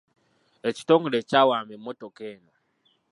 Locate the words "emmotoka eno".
1.77-2.53